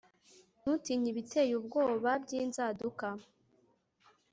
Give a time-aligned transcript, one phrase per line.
[0.59, 3.07] Ntutinye ibiteye ubwoba byinzaduka